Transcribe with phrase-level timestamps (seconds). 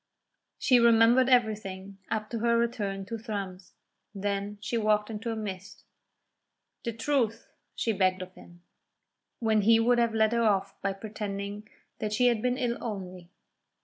[0.57, 3.73] She remembered everything up to her return to Thrums;
[4.15, 5.83] then she walked into a mist.
[6.83, 8.63] "The truth," she begged of him,
[9.37, 11.69] when he would have led her off by pretending
[11.99, 13.29] that she had been ill only.